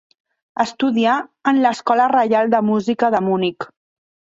Estudià 0.65 1.19
en 1.53 1.61
l'Escola 1.67 2.11
reial 2.17 2.53
de 2.59 2.67
Música 2.75 3.15
de 3.19 3.27
Munic. 3.31 3.73